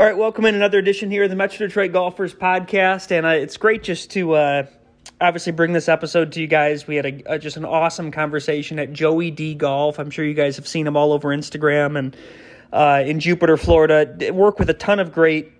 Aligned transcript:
All 0.00 0.06
right, 0.06 0.16
welcome 0.16 0.46
in 0.46 0.54
another 0.54 0.78
edition 0.78 1.10
here 1.10 1.24
of 1.24 1.28
the 1.28 1.36
Metro 1.36 1.66
Detroit 1.66 1.92
Golfers 1.92 2.32
Podcast, 2.32 3.10
and 3.10 3.26
uh, 3.26 3.30
it's 3.32 3.58
great 3.58 3.82
just 3.82 4.10
to 4.12 4.32
uh, 4.32 4.66
obviously 5.20 5.52
bring 5.52 5.74
this 5.74 5.90
episode 5.90 6.32
to 6.32 6.40
you 6.40 6.46
guys. 6.46 6.86
We 6.86 6.96
had 6.96 7.04
a, 7.04 7.34
a, 7.34 7.38
just 7.38 7.58
an 7.58 7.66
awesome 7.66 8.10
conversation 8.10 8.78
at 8.78 8.94
Joey 8.94 9.30
D 9.30 9.54
Golf. 9.54 9.98
I'm 9.98 10.08
sure 10.08 10.24
you 10.24 10.32
guys 10.32 10.56
have 10.56 10.66
seen 10.66 10.86
him 10.86 10.96
all 10.96 11.12
over 11.12 11.28
Instagram 11.28 11.98
and 11.98 12.16
uh, 12.72 13.02
in 13.04 13.20
Jupiter, 13.20 13.58
Florida. 13.58 14.32
Work 14.32 14.58
with 14.58 14.70
a 14.70 14.74
ton 14.74 15.00
of 15.00 15.12
great 15.12 15.52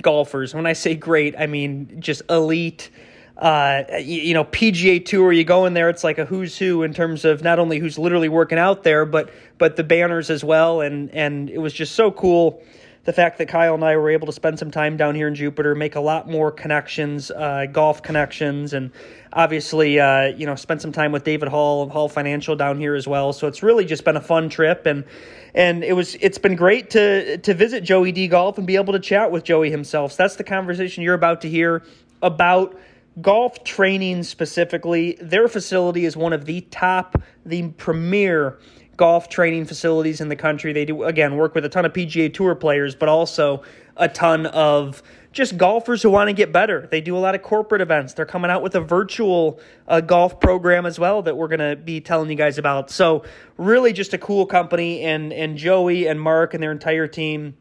golfers. 0.00 0.54
When 0.54 0.64
I 0.64 0.72
say 0.72 0.94
great, 0.94 1.34
I 1.38 1.46
mean 1.46 2.00
just 2.00 2.22
elite. 2.30 2.88
Uh, 3.36 3.82
you, 3.98 4.22
you 4.22 4.32
know, 4.32 4.44
PGA 4.44 5.04
Tour. 5.04 5.30
You 5.30 5.44
go 5.44 5.66
in 5.66 5.74
there, 5.74 5.90
it's 5.90 6.04
like 6.04 6.16
a 6.16 6.24
who's 6.24 6.56
who 6.56 6.84
in 6.84 6.94
terms 6.94 7.26
of 7.26 7.42
not 7.42 7.58
only 7.58 7.80
who's 7.80 7.98
literally 7.98 8.30
working 8.30 8.56
out 8.56 8.82
there, 8.82 9.04
but 9.04 9.28
but 9.58 9.76
the 9.76 9.84
banners 9.84 10.30
as 10.30 10.42
well. 10.42 10.80
And 10.80 11.10
and 11.10 11.50
it 11.50 11.58
was 11.58 11.74
just 11.74 11.94
so 11.94 12.10
cool 12.10 12.62
the 13.04 13.12
fact 13.12 13.38
that 13.38 13.48
Kyle 13.48 13.74
and 13.74 13.84
I 13.84 13.96
were 13.96 14.10
able 14.10 14.26
to 14.26 14.32
spend 14.32 14.58
some 14.58 14.70
time 14.70 14.96
down 14.96 15.14
here 15.14 15.28
in 15.28 15.34
Jupiter, 15.34 15.74
make 15.74 15.94
a 15.94 16.00
lot 16.00 16.28
more 16.28 16.50
connections, 16.50 17.30
uh, 17.30 17.66
golf 17.70 18.02
connections, 18.02 18.72
and 18.72 18.92
obviously, 19.32 20.00
uh, 20.00 20.28
you 20.28 20.46
know, 20.46 20.54
spend 20.54 20.80
some 20.80 20.92
time 20.92 21.12
with 21.12 21.22
David 21.24 21.48
Hall 21.48 21.82
of 21.82 21.90
Hall 21.90 22.08
Financial 22.08 22.56
down 22.56 22.78
here 22.78 22.94
as 22.94 23.06
well. 23.06 23.32
So 23.32 23.46
it's 23.46 23.62
really 23.62 23.84
just 23.84 24.04
been 24.04 24.16
a 24.16 24.22
fun 24.22 24.48
trip, 24.48 24.86
and 24.86 25.04
and 25.54 25.84
it 25.84 25.92
was 25.92 26.14
it's 26.16 26.38
been 26.38 26.56
great 26.56 26.90
to 26.90 27.38
to 27.38 27.54
visit 27.54 27.84
Joey 27.84 28.12
D 28.12 28.26
Golf 28.26 28.56
and 28.56 28.66
be 28.66 28.76
able 28.76 28.94
to 28.94 29.00
chat 29.00 29.30
with 29.30 29.44
Joey 29.44 29.70
himself. 29.70 30.12
So 30.12 30.22
that's 30.22 30.36
the 30.36 30.44
conversation 30.44 31.02
you're 31.02 31.14
about 31.14 31.42
to 31.42 31.48
hear 31.48 31.82
about 32.22 32.78
golf 33.20 33.62
training 33.64 34.22
specifically. 34.22 35.16
Their 35.20 35.46
facility 35.46 36.04
is 36.04 36.16
one 36.16 36.32
of 36.32 36.46
the 36.46 36.62
top, 36.62 37.22
the 37.44 37.68
premier 37.68 38.58
golf 38.96 39.28
training 39.28 39.64
facilities 39.64 40.20
in 40.20 40.28
the 40.28 40.36
country. 40.36 40.72
They 40.72 40.84
do, 40.84 41.04
again, 41.04 41.36
work 41.36 41.54
with 41.54 41.64
a 41.64 41.68
ton 41.68 41.84
of 41.84 41.92
PGA 41.92 42.32
Tour 42.32 42.54
players, 42.54 42.94
but 42.94 43.08
also 43.08 43.62
a 43.96 44.08
ton 44.08 44.46
of 44.46 45.02
just 45.32 45.56
golfers 45.56 46.02
who 46.02 46.10
want 46.10 46.28
to 46.28 46.32
get 46.32 46.52
better. 46.52 46.86
They 46.90 47.00
do 47.00 47.16
a 47.16 47.18
lot 47.18 47.34
of 47.34 47.42
corporate 47.42 47.80
events. 47.80 48.14
They're 48.14 48.26
coming 48.26 48.50
out 48.50 48.62
with 48.62 48.74
a 48.76 48.80
virtual 48.80 49.58
uh, 49.88 50.00
golf 50.00 50.38
program 50.38 50.86
as 50.86 50.98
well 50.98 51.22
that 51.22 51.36
we're 51.36 51.48
going 51.48 51.76
to 51.76 51.76
be 51.76 52.00
telling 52.00 52.30
you 52.30 52.36
guys 52.36 52.56
about. 52.56 52.90
So, 52.90 53.24
really, 53.56 53.92
just 53.92 54.14
a 54.14 54.18
cool 54.18 54.46
company. 54.46 55.02
And, 55.02 55.32
and 55.32 55.56
Joey 55.56 56.06
and 56.06 56.20
Mark 56.20 56.54
and 56.54 56.62
their 56.62 56.72
entire 56.72 57.08
team 57.08 57.56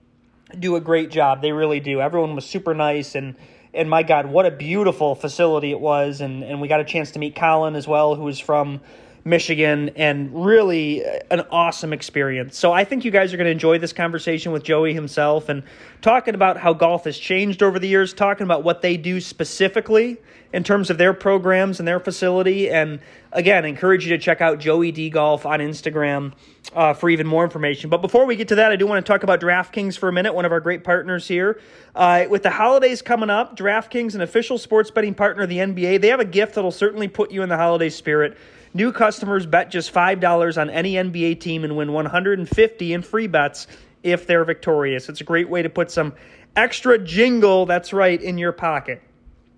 do 0.58 0.75
a 0.75 0.81
great 0.81 1.09
job. 1.09 1.42
They 1.42 1.52
really 1.52 1.80
do. 1.80 2.00
Everyone 2.00 2.36
was 2.36 2.45
super 2.45 2.73
nice 2.73 3.16
and 3.16 3.36
and 3.73 3.90
my 3.90 4.03
God, 4.03 4.28
what 4.28 4.45
a 4.45 4.52
beautiful 4.52 5.16
facility 5.16 5.72
it 5.72 5.80
was. 5.80 6.22
And, 6.22 6.44
and 6.44 6.62
we 6.62 6.68
got 6.68 6.80
a 6.80 6.84
chance 6.84 7.12
to 7.12 7.20
meet 7.20 7.36
Colin 7.36 7.75
as 7.75 7.88
well, 7.88 8.16
who 8.16 8.23
was 8.23 8.40
from 8.40 8.81
Michigan, 9.26 9.90
and 9.96 10.46
really 10.46 11.04
an 11.32 11.42
awesome 11.50 11.94
experience. 11.94 12.58
So 12.58 12.74
I 12.74 12.84
think 12.84 13.06
you 13.06 13.12
guys 13.12 13.34
are 13.34 13.38
going 13.38 13.46
to 13.46 13.52
enjoy 13.52 13.80
this 13.80 13.94
conversation 13.94 14.52
with 14.52 14.64
Joey 14.64 14.94
himself 14.94 15.48
and 15.48 15.64
talking 16.02 16.36
about 16.36 16.58
how 16.58 16.74
golf 16.74 17.06
has 17.06 17.18
changed 17.18 17.64
over 17.64 17.80
the 17.80 17.88
years, 17.88 18.14
talking 18.14 18.44
about 18.44 18.64
what 18.64 18.82
they 18.82 18.98
do 18.98 19.22
specifically 19.22 20.18
in 20.52 20.64
terms 20.64 20.90
of 20.90 20.98
their 20.98 21.14
programs 21.14 21.80
and 21.80 21.88
their 21.88 22.02
facility. 22.02 22.70
And 22.70 23.00
again, 23.32 23.64
encourage 23.64 24.06
you 24.06 24.10
to 24.16 24.22
check 24.22 24.42
out 24.42 24.60
Joey 24.60 24.92
D 24.92 25.10
Golf 25.10 25.46
on 25.46 25.60
Instagram 25.60 26.34
uh, 26.76 26.94
for 26.94 27.10
even 27.10 27.26
more 27.26 27.46
information. 27.46 27.90
But 27.90 28.02
before 28.02 28.26
we 28.26 28.36
get 28.36 28.50
to 28.50 28.56
that, 28.56 28.72
I 28.72 28.76
do 28.76 28.86
want 28.86 29.04
to 29.04 29.10
talk 29.10 29.24
about 29.24 29.40
DraftKings 29.40 29.98
for 29.98 30.10
a 30.10 30.14
minute, 30.14 30.34
one 30.34 30.44
of 30.44 30.52
our 30.52 30.60
great 30.60 30.84
partners 30.84 31.28
here. 31.28 31.62
Uh, 31.96 32.26
with 32.30 32.44
the 32.44 32.50
holidays 32.50 33.02
coming 33.02 33.30
up, 33.30 33.58
DraftKings, 33.58 34.16
an 34.16 34.22
official 34.22 34.58
sports 34.58 34.92
betting 34.92 35.14
partner 35.14 35.44
of 35.44 35.50
the 35.50 35.58
NBA, 35.58 36.02
they 36.02 36.10
have 36.10 36.20
a 36.20 36.26
gift 36.26 36.56
that'll 36.56 36.72
certainly 36.72 37.08
put 37.08 37.32
you 37.32 37.42
in 37.42 37.50
the 37.50 37.58
holiday 37.58 37.90
spirit. 37.90 38.38
New 38.74 38.92
customers 38.92 39.46
bet 39.46 39.70
just 39.70 39.94
$5 39.94 40.60
on 40.60 40.70
any 40.70 40.94
NBA 40.94 41.40
team 41.40 41.64
and 41.64 41.76
win 41.78 41.94
150 41.94 42.94
in 42.94 43.02
free 43.04 43.28
bets 43.28 43.68
if 44.02 44.26
they're 44.26 44.46
victorious. 44.46 45.10
It's 45.10 45.22
a 45.22 45.24
great 45.24 45.48
way 45.48 45.62
to 45.62 45.70
put 45.70 45.92
some 45.92 46.14
extra 46.56 46.98
jingle, 46.98 47.66
that's 47.66 47.94
right, 47.94 48.20
in 48.20 48.38
your 48.38 48.52
pocket. 48.52 49.02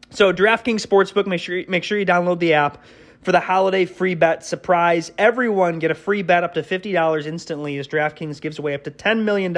So 0.09 0.33
DraftKings 0.33 0.85
Sportsbook, 0.85 1.27
make 1.27 1.41
sure 1.41 1.63
make 1.67 1.83
sure 1.83 1.97
you 1.97 2.05
download 2.05 2.39
the 2.39 2.53
app 2.53 2.83
for 3.21 3.31
the 3.31 3.39
holiday 3.39 3.85
free 3.85 4.15
bet 4.15 4.45
surprise. 4.45 5.11
Everyone 5.17 5.79
get 5.79 5.91
a 5.91 5.95
free 5.95 6.21
bet 6.21 6.43
up 6.43 6.53
to 6.53 6.61
$50 6.61 7.25
instantly 7.25 7.77
as 7.79 7.87
DraftKings 7.87 8.39
gives 8.39 8.59
away 8.59 8.75
up 8.75 8.83
to 8.83 8.91
$10 8.91 9.23
million 9.23 9.55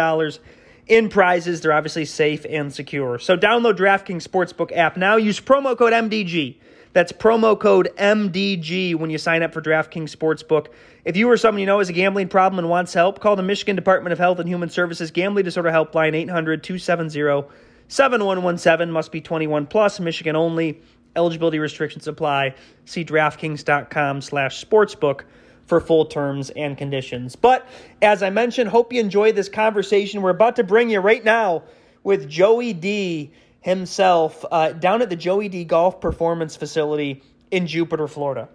in 0.87 1.09
prizes. 1.09 1.61
They're 1.61 1.73
obviously 1.73 2.05
safe 2.05 2.45
and 2.49 2.73
secure. 2.73 3.19
So 3.19 3.35
download 3.35 3.75
DraftKings 3.75 4.25
Sportsbook 4.25 4.75
app 4.75 4.95
now. 4.97 5.17
Use 5.17 5.41
promo 5.41 5.77
code 5.77 5.93
MDG 5.93 6.55
that's 6.97 7.11
promo 7.11 7.59
code 7.59 7.89
MDG 7.97 8.95
when 8.95 9.11
you 9.11 9.19
sign 9.19 9.43
up 9.43 9.53
for 9.53 9.61
DraftKings 9.61 10.09
Sportsbook. 10.09 10.69
If 11.05 11.15
you 11.15 11.29
or 11.29 11.37
someone 11.37 11.59
you 11.59 11.67
know 11.67 11.77
has 11.77 11.89
a 11.89 11.93
gambling 11.93 12.27
problem 12.27 12.57
and 12.57 12.71
wants 12.71 12.91
help, 12.91 13.19
call 13.19 13.35
the 13.35 13.43
Michigan 13.43 13.75
Department 13.75 14.13
of 14.13 14.17
Health 14.17 14.39
and 14.39 14.49
Human 14.49 14.71
Services 14.71 15.11
Gambling 15.11 15.45
Disorder 15.45 15.69
Helpline 15.69 16.15
800 16.15 16.63
270 16.63 17.47
7117. 17.87 18.91
Must 18.91 19.11
be 19.11 19.21
21 19.21 19.67
plus, 19.67 19.99
Michigan 19.99 20.35
only. 20.35 20.81
Eligibility 21.15 21.59
restrictions 21.59 22.07
apply. 22.07 22.55
See 22.85 23.05
DraftKings.com 23.05 24.21
slash 24.21 24.65
sportsbook 24.65 25.21
for 25.67 25.79
full 25.79 26.07
terms 26.07 26.49
and 26.49 26.75
conditions. 26.75 27.35
But 27.35 27.69
as 28.01 28.23
I 28.23 28.31
mentioned, 28.31 28.71
hope 28.71 28.91
you 28.91 29.01
enjoy 29.01 29.33
this 29.33 29.49
conversation 29.49 30.23
we're 30.23 30.31
about 30.31 30.55
to 30.55 30.63
bring 30.63 30.89
you 30.89 30.99
right 30.99 31.23
now 31.23 31.61
with 32.03 32.27
Joey 32.27 32.73
D 32.73 33.31
himself 33.67 34.45
uh, 34.49 34.71
down 34.71 35.01
at 35.01 35.09
the 35.09 35.15
Joey 35.17 35.49
D 35.49 35.65
Golf 35.65 35.99
Performance 35.99 36.55
Facility 36.55 37.21
in 37.51 37.67
Jupiter, 37.67 38.07
Florida. 38.07 38.47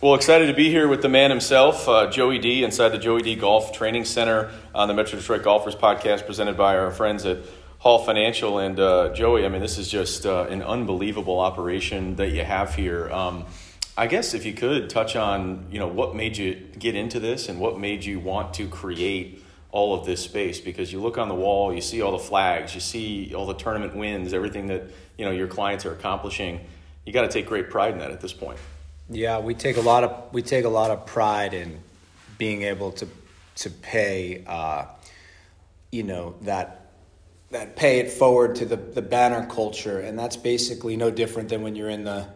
Well, 0.00 0.14
excited 0.14 0.46
to 0.46 0.54
be 0.54 0.70
here 0.70 0.88
with 0.88 1.02
the 1.02 1.10
man 1.10 1.28
himself, 1.28 1.86
uh, 1.86 2.10
Joey 2.10 2.38
D, 2.38 2.64
inside 2.64 2.88
the 2.88 2.98
Joey 2.98 3.20
D 3.20 3.36
Golf 3.36 3.72
Training 3.72 4.06
Center 4.06 4.50
on 4.74 4.88
the 4.88 4.94
Metro 4.94 5.18
Detroit 5.18 5.42
Golfers 5.42 5.76
podcast 5.76 6.24
presented 6.24 6.56
by 6.56 6.78
our 6.78 6.90
friends 6.90 7.26
at 7.26 7.40
Hall 7.78 7.98
Financial. 8.06 8.58
And 8.58 8.80
uh, 8.80 9.12
Joey, 9.12 9.44
I 9.44 9.50
mean, 9.50 9.60
this 9.60 9.76
is 9.76 9.86
just 9.86 10.24
uh, 10.24 10.46
an 10.48 10.62
unbelievable 10.62 11.38
operation 11.38 12.16
that 12.16 12.30
you 12.30 12.42
have 12.42 12.74
here. 12.74 13.10
Um, 13.12 13.44
I 13.98 14.06
guess 14.06 14.32
if 14.32 14.46
you 14.46 14.54
could 14.54 14.88
touch 14.88 15.14
on, 15.14 15.66
you 15.70 15.78
know, 15.78 15.88
what 15.88 16.16
made 16.16 16.38
you 16.38 16.54
get 16.78 16.94
into 16.94 17.20
this 17.20 17.50
and 17.50 17.60
what 17.60 17.78
made 17.78 18.02
you 18.02 18.18
want 18.18 18.54
to 18.54 18.66
create 18.66 19.41
all 19.72 19.98
of 19.98 20.04
this 20.04 20.22
space 20.22 20.60
because 20.60 20.92
you 20.92 21.00
look 21.00 21.16
on 21.18 21.28
the 21.28 21.34
wall, 21.34 21.74
you 21.74 21.80
see 21.80 22.02
all 22.02 22.12
the 22.12 22.18
flags, 22.18 22.74
you 22.74 22.80
see 22.80 23.34
all 23.34 23.46
the 23.46 23.54
tournament 23.54 23.96
wins, 23.96 24.34
everything 24.34 24.66
that 24.68 24.84
you 25.16 25.24
know 25.24 25.30
your 25.30 25.48
clients 25.48 25.84
are 25.86 25.92
accomplishing. 25.92 26.60
You 27.06 27.12
got 27.12 27.22
to 27.22 27.28
take 27.28 27.46
great 27.46 27.70
pride 27.70 27.94
in 27.94 27.98
that 27.98 28.10
at 28.10 28.20
this 28.20 28.34
point. 28.34 28.58
Yeah, 29.08 29.40
we 29.40 29.54
take 29.54 29.78
a 29.78 29.80
lot 29.80 30.04
of 30.04 30.32
we 30.32 30.42
take 30.42 30.66
a 30.66 30.68
lot 30.68 30.90
of 30.90 31.06
pride 31.06 31.54
in 31.54 31.80
being 32.38 32.62
able 32.62 32.92
to 32.92 33.08
to 33.56 33.70
pay, 33.70 34.44
uh, 34.46 34.86
you 35.90 36.02
know 36.02 36.34
that 36.42 36.90
that 37.50 37.76
pay 37.76 37.98
it 37.98 38.10
forward 38.10 38.56
to 38.56 38.66
the 38.66 38.76
the 38.76 39.02
banner 39.02 39.46
culture, 39.46 40.00
and 40.00 40.18
that's 40.18 40.36
basically 40.36 40.96
no 40.96 41.10
different 41.10 41.48
than 41.48 41.62
when 41.62 41.74
you're 41.74 41.90
in 41.90 42.04
the 42.04 42.28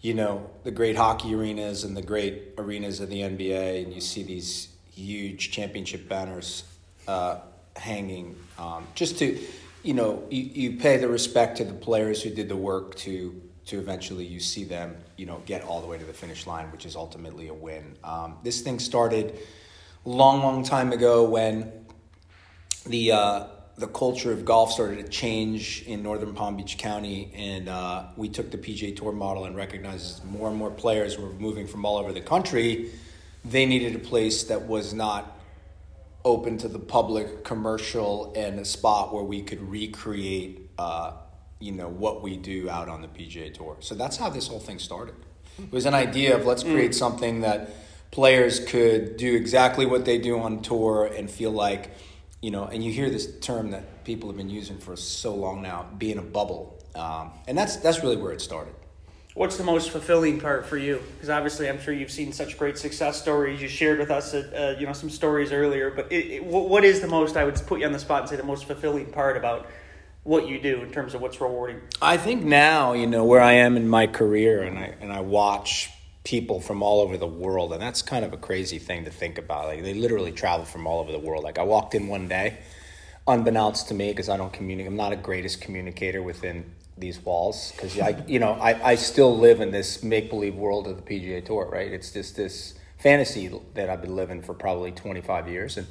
you 0.00 0.14
know 0.14 0.48
the 0.64 0.70
great 0.70 0.96
hockey 0.96 1.34
arenas 1.34 1.84
and 1.84 1.94
the 1.94 2.02
great 2.02 2.54
arenas 2.56 3.00
of 3.00 3.10
the 3.10 3.20
NBA, 3.20 3.84
and 3.84 3.92
you 3.92 4.00
see 4.00 4.22
these 4.22 4.68
huge 4.90 5.50
championship 5.50 6.08
banners 6.08 6.64
uh, 7.08 7.40
hanging, 7.74 8.36
um, 8.58 8.86
just 8.94 9.18
to, 9.18 9.38
you 9.82 9.94
know, 9.94 10.22
you, 10.30 10.42
you 10.42 10.78
pay 10.78 10.98
the 10.98 11.08
respect 11.08 11.56
to 11.56 11.64
the 11.64 11.74
players 11.74 12.22
who 12.22 12.30
did 12.30 12.48
the 12.48 12.56
work 12.56 12.94
to 12.96 13.42
to 13.66 13.78
eventually 13.78 14.24
you 14.24 14.40
see 14.40 14.64
them, 14.64 14.96
you 15.18 15.26
know, 15.26 15.42
get 15.44 15.62
all 15.62 15.82
the 15.82 15.86
way 15.86 15.98
to 15.98 16.04
the 16.04 16.12
finish 16.12 16.46
line, 16.46 16.72
which 16.72 16.86
is 16.86 16.96
ultimately 16.96 17.48
a 17.48 17.54
win. 17.54 17.96
Um, 18.02 18.38
this 18.42 18.62
thing 18.62 18.78
started 18.78 19.38
long, 20.06 20.40
long 20.40 20.64
time 20.64 20.90
ago 20.90 21.28
when 21.28 21.70
the 22.86 23.12
uh, 23.12 23.44
the 23.76 23.86
culture 23.86 24.32
of 24.32 24.44
golf 24.44 24.72
started 24.72 25.04
to 25.04 25.08
change 25.08 25.82
in 25.82 26.02
northern 26.02 26.34
Palm 26.34 26.56
Beach 26.56 26.78
County, 26.78 27.30
and 27.34 27.68
uh, 27.68 28.06
we 28.16 28.28
took 28.28 28.50
the 28.50 28.58
PGA 28.58 28.96
Tour 28.96 29.12
model 29.12 29.44
and 29.44 29.54
recognized 29.54 30.24
more 30.24 30.48
and 30.48 30.56
more 30.56 30.70
players 30.70 31.16
were 31.18 31.30
moving 31.34 31.66
from 31.66 31.84
all 31.84 31.96
over 31.96 32.12
the 32.12 32.20
country. 32.20 32.90
They 33.44 33.66
needed 33.66 33.94
a 33.94 34.00
place 34.00 34.44
that 34.44 34.62
was 34.66 34.92
not 34.92 35.37
open 36.28 36.58
to 36.58 36.68
the 36.68 36.78
public, 36.78 37.42
commercial, 37.42 38.34
and 38.36 38.60
a 38.60 38.64
spot 38.64 39.14
where 39.14 39.24
we 39.24 39.40
could 39.40 39.62
recreate, 39.62 40.70
uh, 40.78 41.12
you 41.58 41.72
know, 41.72 41.88
what 41.88 42.22
we 42.22 42.36
do 42.36 42.68
out 42.68 42.88
on 42.88 43.00
the 43.00 43.08
PGA 43.08 43.52
Tour. 43.52 43.78
So 43.80 43.94
that's 43.94 44.18
how 44.18 44.28
this 44.28 44.46
whole 44.46 44.60
thing 44.60 44.78
started. 44.78 45.14
It 45.58 45.72
was 45.72 45.86
an 45.86 45.94
idea 45.94 46.36
of 46.36 46.44
let's 46.44 46.62
create 46.62 46.90
mm. 46.90 46.94
something 46.94 47.40
that 47.40 47.70
players 48.10 48.60
could 48.60 49.16
do 49.16 49.34
exactly 49.34 49.86
what 49.86 50.04
they 50.04 50.18
do 50.18 50.38
on 50.38 50.60
tour 50.60 51.06
and 51.06 51.30
feel 51.30 51.50
like, 51.50 51.90
you 52.42 52.50
know, 52.50 52.64
and 52.64 52.84
you 52.84 52.92
hear 52.92 53.08
this 53.08 53.40
term 53.40 53.70
that 53.70 54.04
people 54.04 54.28
have 54.28 54.36
been 54.36 54.50
using 54.50 54.78
for 54.78 54.96
so 54.96 55.34
long 55.34 55.62
now, 55.62 55.86
being 55.96 56.18
a 56.18 56.22
bubble, 56.22 56.78
um, 56.94 57.32
and 57.48 57.56
that's 57.56 57.76
that's 57.76 58.02
really 58.02 58.16
where 58.16 58.32
it 58.32 58.40
started 58.40 58.74
what's 59.38 59.56
the 59.56 59.62
most 59.62 59.90
fulfilling 59.90 60.40
part 60.40 60.66
for 60.66 60.76
you? 60.76 61.00
Because 61.14 61.30
obviously, 61.30 61.68
I'm 61.68 61.80
sure 61.80 61.94
you've 61.94 62.10
seen 62.10 62.32
such 62.32 62.58
great 62.58 62.76
success 62.76 63.22
stories. 63.22 63.62
You 63.62 63.68
shared 63.68 64.00
with 64.00 64.10
us, 64.10 64.34
uh, 64.34 64.76
you 64.78 64.84
know, 64.84 64.92
some 64.92 65.08
stories 65.08 65.52
earlier. 65.52 65.90
But 65.90 66.10
it, 66.10 66.26
it, 66.26 66.44
what 66.44 66.84
is 66.84 67.00
the 67.00 67.06
most? 67.06 67.36
I 67.36 67.44
would 67.44 67.54
put 67.66 67.78
you 67.78 67.86
on 67.86 67.92
the 67.92 68.00
spot 68.00 68.22
and 68.22 68.28
say 68.28 68.36
the 68.36 68.42
most 68.42 68.64
fulfilling 68.64 69.06
part 69.06 69.36
about 69.36 69.66
what 70.24 70.48
you 70.48 70.60
do 70.60 70.82
in 70.82 70.90
terms 70.90 71.14
of 71.14 71.20
what's 71.20 71.40
rewarding. 71.40 71.80
I 72.02 72.16
think 72.16 72.42
now, 72.42 72.94
you 72.94 73.06
know, 73.06 73.24
where 73.24 73.40
I 73.40 73.52
am 73.52 73.76
in 73.76 73.88
my 73.88 74.08
career, 74.08 74.62
and 74.62 74.76
I 74.76 74.94
and 75.00 75.12
I 75.12 75.20
watch 75.20 75.88
people 76.24 76.60
from 76.60 76.82
all 76.82 77.00
over 77.00 77.16
the 77.16 77.26
world, 77.26 77.72
and 77.72 77.80
that's 77.80 78.02
kind 78.02 78.24
of 78.24 78.32
a 78.32 78.36
crazy 78.36 78.80
thing 78.80 79.04
to 79.04 79.10
think 79.10 79.38
about. 79.38 79.66
Like 79.66 79.84
they 79.84 79.94
literally 79.94 80.32
travel 80.32 80.66
from 80.66 80.86
all 80.88 80.98
over 80.98 81.12
the 81.12 81.18
world. 81.20 81.44
Like 81.44 81.58
I 81.58 81.62
walked 81.62 81.94
in 81.94 82.08
one 82.08 82.26
day 82.26 82.58
unbeknownst 83.28 83.88
to 83.88 83.94
me, 83.94 84.08
because 84.08 84.28
I 84.30 84.38
don't 84.38 84.52
communicate, 84.52 84.90
I'm 84.90 84.96
not 84.96 85.12
a 85.12 85.16
greatest 85.16 85.60
communicator 85.60 86.22
within 86.22 86.64
these 87.00 87.20
walls, 87.20 87.72
because 87.72 87.98
I, 87.98 88.22
you 88.26 88.38
know, 88.38 88.52
I, 88.52 88.90
I 88.90 88.94
still 88.94 89.36
live 89.36 89.60
in 89.60 89.70
this 89.70 90.02
make 90.02 90.30
believe 90.30 90.54
world 90.54 90.86
of 90.86 90.96
the 90.96 91.02
PGA 91.02 91.44
Tour, 91.44 91.68
right? 91.70 91.92
It's 91.92 92.12
just 92.12 92.36
this 92.36 92.74
fantasy 92.98 93.50
that 93.74 93.88
I've 93.90 94.02
been 94.02 94.16
living 94.16 94.42
for 94.42 94.54
probably 94.54 94.92
25 94.92 95.48
years, 95.48 95.76
and 95.76 95.86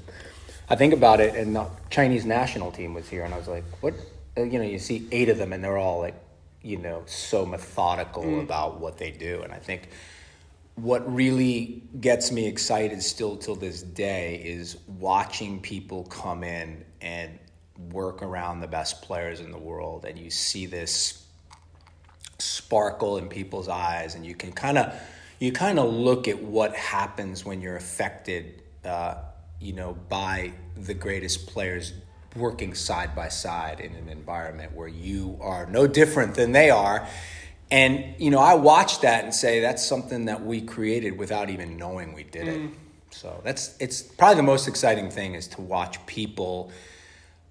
I 0.70 0.76
think 0.76 0.94
about 0.94 1.20
it, 1.20 1.36
and 1.36 1.56
the 1.56 1.68
Chinese 1.90 2.26
national 2.26 2.72
team 2.72 2.94
was 2.94 3.08
here, 3.08 3.24
and 3.24 3.34
I 3.34 3.38
was 3.38 3.48
like, 3.48 3.64
what? 3.82 3.94
Uh, 4.38 4.44
you 4.44 4.60
know, 4.60 4.66
you 4.66 4.80
see 4.80 5.08
eight 5.12 5.30
of 5.30 5.38
them, 5.38 5.54
and 5.54 5.64
they're 5.64 5.78
all 5.78 6.00
like, 6.00 6.16
you 6.62 6.78
know, 6.78 7.04
so 7.06 7.46
methodical 7.46 8.24
mm. 8.24 8.44
about 8.44 8.80
what 8.80 8.98
they 8.98 9.12
do, 9.12 9.42
and 9.44 9.54
I 9.54 9.58
think 9.58 9.90
what 10.78 11.12
really 11.12 11.82
gets 12.00 12.32
me 12.32 12.46
excited 12.46 13.02
still 13.02 13.36
till 13.36 13.56
this 13.56 13.82
day 13.82 14.36
is 14.46 14.78
watching 15.00 15.60
people 15.60 16.04
come 16.04 16.44
in 16.44 16.86
and 17.02 17.40
work 17.92 18.22
around 18.22 18.60
the 18.60 18.68
best 18.68 19.02
players 19.02 19.40
in 19.40 19.52
the 19.52 19.58
world 19.58 20.06
and 20.06 20.18
you 20.18 20.30
see 20.30 20.66
this 20.66 21.26
sparkle 22.40 23.18
in 23.18 23.28
people's 23.28 23.68
eyes 23.68 24.16
and 24.16 24.26
you 24.26 24.36
can 24.36 24.52
kind 24.52 24.78
of 24.78 24.94
you 25.40 25.52
kind 25.52 25.78
of 25.78 25.92
look 25.92 26.28
at 26.28 26.42
what 26.42 26.76
happens 26.76 27.46
when 27.46 27.62
you're 27.62 27.76
affected 27.76 28.62
uh, 28.86 29.16
you 29.60 29.74
know 29.74 29.94
by 30.10 30.52
the 30.76 30.94
greatest 30.94 31.48
players 31.48 31.94
working 32.36 32.74
side 32.74 33.16
by 33.16 33.28
side 33.28 33.80
in 33.80 33.94
an 33.96 34.10
environment 34.10 34.74
where 34.74 34.88
you 34.88 35.38
are 35.42 35.66
no 35.68 35.88
different 35.88 36.36
than 36.36 36.52
they 36.52 36.70
are 36.70 37.08
and, 37.70 38.16
you 38.18 38.30
know, 38.30 38.40
I 38.40 38.54
watch 38.54 39.02
that 39.02 39.24
and 39.24 39.34
say 39.34 39.60
that's 39.60 39.86
something 39.86 40.26
that 40.26 40.46
we 40.46 40.62
created 40.62 41.18
without 41.18 41.50
even 41.50 41.78
knowing 41.78 42.14
we 42.14 42.24
did 42.24 42.48
it. 42.48 42.60
Mm. 42.60 42.74
So 43.12 43.42
that's, 43.44 43.76
it's 43.80 44.02
probably 44.02 44.38
the 44.38 44.44
most 44.44 44.68
exciting 44.68 45.10
thing 45.10 45.36
is 45.36 45.48
to 45.50 45.62
watch 45.62 46.06
people 46.06 46.72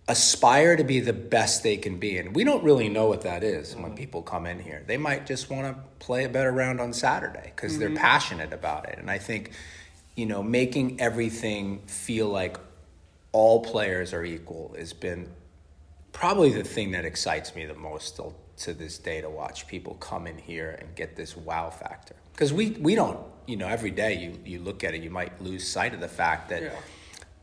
aspire 0.09 0.77
to 0.77 0.85
be 0.85 1.01
the 1.01 1.13
best 1.13 1.63
they 1.63 1.77
can 1.77 1.99
be. 1.99 2.19
And 2.19 2.35
we 2.35 2.45
don't 2.45 2.63
really 2.63 2.89
know 2.89 3.07
what 3.07 3.23
that 3.23 3.43
is 3.43 3.73
mm-hmm. 3.73 3.83
when 3.83 3.95
people 3.95 4.23
come 4.23 4.47
in 4.47 4.61
here. 4.61 4.85
They 4.87 4.97
might 4.97 5.27
just 5.27 5.51
want 5.51 5.67
to 5.67 5.83
play 6.05 6.25
a 6.25 6.29
better 6.29 6.53
round 6.53 6.81
on 6.81 6.93
Saturday 6.93 7.53
because 7.55 7.73
mm-hmm. 7.73 7.81
they're 7.81 7.97
passionate 7.97 8.53
about 8.53 8.89
it. 8.89 8.99
And 8.99 9.11
I 9.11 9.19
think, 9.19 9.51
you 10.15 10.27
know, 10.27 10.43
making 10.43 11.01
everything 11.01 11.83
feel 11.87 12.29
like 12.29 12.57
all 13.33 13.61
players 13.61 14.13
are 14.13 14.25
equal 14.25 14.75
has 14.79 14.93
been 14.93 15.29
probably 16.13 16.53
the 16.53 16.65
thing 16.65 16.93
that 16.93 17.05
excites 17.05 17.55
me 17.55 17.67
the 17.67 17.75
most 17.75 18.21
to 18.59 18.73
this 18.73 18.97
day 18.99 19.21
to 19.21 19.29
watch 19.29 19.67
people 19.67 19.95
come 19.95 20.27
in 20.27 20.39
here 20.39 20.79
and 20.81 20.95
get 20.95 21.17
this 21.17 21.37
wow 21.37 21.69
factor. 21.69 22.15
Because 22.33 22.53
we, 22.53 22.71
we 22.71 22.95
don't, 22.95 23.19
you 23.47 23.57
know, 23.57 23.67
every 23.67 23.91
day 23.91 24.17
you, 24.19 24.39
you 24.45 24.61
look 24.61 24.85
at 24.85 24.95
it, 24.95 25.03
you 25.03 25.11
might 25.11 25.43
lose 25.43 25.67
sight 25.67 25.93
of 25.93 26.01
the 26.01 26.09
fact 26.09 26.49
that 26.49 26.63
yeah. 26.63 26.71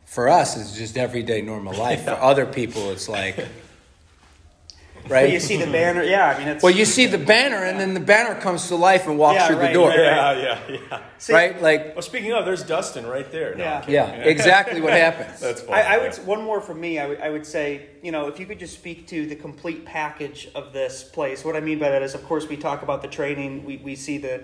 For 0.06 0.30
us, 0.30 0.58
it's 0.58 0.78
just 0.78 0.98
everyday 0.98 1.42
normal 1.42 1.74
life. 1.74 2.00
Yeah. 2.04 2.16
For 2.16 2.22
other 2.22 2.46
people, 2.46 2.92
it's 2.92 3.08
like, 3.08 3.38
right? 5.08 5.32
you 5.32 5.40
see 5.40 5.58
the 5.58 5.72
banner, 5.72 6.04
yeah. 6.04 6.30
I 6.30 6.40
mean, 6.40 6.48
it's, 6.48 6.64
well, 6.64 6.74
you 6.74 6.86
see 6.86 7.06
the 7.06 7.18
banner, 7.18 7.64
and 7.64 7.80
then 7.80 7.94
the 7.94 8.00
banner 8.00 8.40
comes 8.40 8.68
to 8.68 8.76
life 8.76 9.08
and 9.08 9.18
walks 9.18 9.36
yeah, 9.36 9.48
through 9.48 9.58
right, 9.58 9.68
the 9.68 9.74
door. 9.74 9.90
Right, 9.90 9.98
yeah, 10.00 10.60
yeah, 10.70 10.78
yeah. 10.92 11.02
See, 11.18 11.34
right, 11.34 11.62
like. 11.62 11.96
Well, 11.96 12.02
speaking 12.02 12.34
of, 12.34 12.46
there's 12.46 12.64
Dustin 12.64 13.06
right 13.06 13.32
there. 13.32 13.56
No, 13.56 13.64
yeah, 13.64 13.86
yeah, 13.88 14.12
exactly 14.24 14.82
what 14.82 14.94
happens. 15.06 15.40
That's 15.40 15.62
fine. 15.62 15.76
I, 15.76 15.96
I 15.96 15.98
would 16.00 16.14
one 16.26 16.44
more 16.44 16.62
from 16.62 16.82
me. 16.82 17.00
I 17.00 17.08
would, 17.08 17.22
I 17.22 17.30
would 17.30 17.46
say, 17.46 17.88
you 18.02 18.12
know, 18.12 18.28
if 18.28 18.40
you 18.40 18.46
could 18.46 18.60
just 18.60 18.74
speak 18.74 19.08
to 19.08 19.26
the 19.26 19.36
complete 19.36 19.86
package 19.86 20.50
of 20.56 20.74
this 20.74 21.04
place. 21.04 21.46
What 21.46 21.56
I 21.56 21.60
mean 21.60 21.80
by 21.80 21.90
that 21.90 22.02
is, 22.02 22.16
of 22.16 22.24
course, 22.26 22.48
we 22.48 22.58
talk 22.58 22.82
about 22.82 23.02
the 23.02 23.08
training. 23.08 23.66
We 23.66 23.78
we 23.78 23.96
see 23.96 24.18
the 24.18 24.44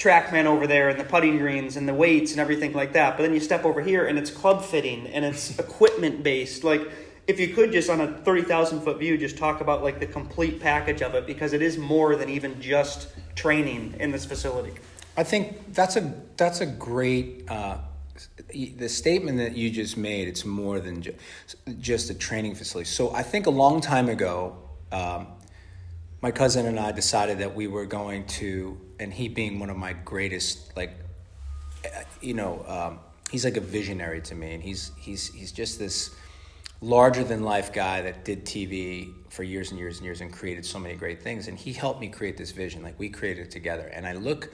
TrackMan 0.00 0.46
over 0.46 0.66
there 0.66 0.88
and 0.88 0.98
the 0.98 1.04
putting 1.04 1.36
greens 1.38 1.76
and 1.76 1.86
the 1.86 1.92
weights 1.92 2.32
and 2.32 2.40
everything 2.40 2.72
like 2.72 2.94
that. 2.94 3.16
But 3.16 3.24
then 3.24 3.34
you 3.34 3.40
step 3.40 3.66
over 3.66 3.82
here 3.82 4.06
and 4.06 4.18
it's 4.18 4.30
club 4.30 4.64
fitting 4.64 5.06
and 5.08 5.24
it's 5.24 5.58
equipment 5.58 6.22
based. 6.22 6.64
Like 6.64 6.90
if 7.26 7.38
you 7.38 7.48
could 7.48 7.70
just 7.70 7.90
on 7.90 8.00
a 8.00 8.08
30,000 8.08 8.80
foot 8.80 8.98
view 8.98 9.18
just 9.18 9.36
talk 9.36 9.60
about 9.60 9.82
like 9.82 10.00
the 10.00 10.06
complete 10.06 10.58
package 10.58 11.02
of 11.02 11.14
it 11.14 11.26
because 11.26 11.52
it 11.52 11.60
is 11.60 11.76
more 11.76 12.16
than 12.16 12.30
even 12.30 12.58
just 12.62 13.08
training 13.36 13.94
in 14.00 14.10
this 14.10 14.24
facility. 14.24 14.72
I 15.18 15.22
think 15.22 15.74
that's 15.74 15.96
a 15.96 16.14
that's 16.38 16.62
a 16.62 16.66
great 16.66 17.44
uh, 17.50 17.76
the 18.54 18.88
statement 18.88 19.36
that 19.36 19.54
you 19.54 19.70
just 19.70 19.98
made. 19.98 20.28
It's 20.28 20.46
more 20.46 20.80
than 20.80 21.02
ju- 21.02 21.14
just 21.78 22.08
a 22.08 22.14
training 22.14 22.54
facility. 22.54 22.88
So 22.88 23.12
I 23.14 23.22
think 23.22 23.46
a 23.46 23.50
long 23.50 23.80
time 23.82 24.08
ago, 24.08 24.56
um, 24.92 25.26
my 26.22 26.30
cousin 26.30 26.66
and 26.66 26.78
I 26.78 26.92
decided 26.92 27.38
that 27.38 27.54
we 27.54 27.66
were 27.66 27.86
going 27.86 28.26
to, 28.26 28.78
and 28.98 29.12
he 29.12 29.28
being 29.28 29.58
one 29.58 29.70
of 29.70 29.76
my 29.76 29.92
greatest, 29.92 30.76
like, 30.76 30.92
you 32.20 32.34
know, 32.34 32.64
um, 32.66 33.00
he's 33.30 33.44
like 33.44 33.56
a 33.56 33.62
visionary 33.62 34.20
to 34.22 34.34
me, 34.34 34.52
and 34.52 34.62
he's 34.62 34.92
he's 34.98 35.32
he's 35.32 35.52
just 35.52 35.78
this 35.78 36.14
larger 36.82 37.24
than 37.24 37.42
life 37.42 37.72
guy 37.72 38.02
that 38.02 38.24
did 38.24 38.44
TV 38.44 39.12
for 39.28 39.42
years 39.42 39.70
and 39.70 39.78
years 39.78 39.98
and 39.98 40.04
years 40.04 40.20
and 40.20 40.32
created 40.32 40.64
so 40.64 40.78
many 40.78 40.94
great 40.94 41.22
things. 41.22 41.48
And 41.48 41.58
he 41.58 41.72
helped 41.72 42.00
me 42.00 42.08
create 42.08 42.36
this 42.36 42.52
vision. 42.52 42.82
Like 42.82 42.98
we 42.98 43.08
created 43.08 43.46
it 43.46 43.50
together. 43.50 43.86
And 43.92 44.06
I 44.06 44.14
look, 44.14 44.50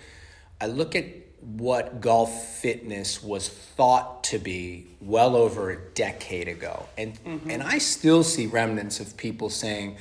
I 0.61 0.67
look 0.67 0.97
at 0.97 1.07
what 1.41 2.01
golf 2.01 2.59
fitness 2.61 3.23
was 3.23 3.49
thought 3.49 4.25
to 4.25 4.39
be 4.39 4.89
well 5.01 5.37
over 5.37 5.71
a 5.71 5.77
decade 5.95 6.49
ago. 6.49 6.89
And 6.99 7.15
mm-hmm. 7.23 7.51
and 7.51 7.62
I 7.62 7.79
still 7.79 8.25
see 8.25 8.47
remnants 8.47 9.01
of 9.01 9.17
people 9.17 9.51
saying, 9.51 9.97